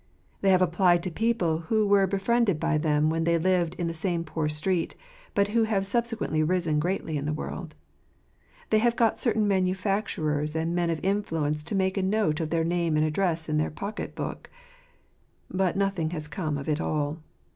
[0.41, 3.93] They have applied to people who were befriended by them when they lived in the
[3.93, 4.95] same poor street,
[5.35, 7.75] but who have subse quently risen greatly in the world.
[8.71, 12.63] They have got certain manufacturers and men of influence to make a note of their
[12.63, 14.49] name and address in their pocket book.
[15.51, 17.19] But nothing has come of it all.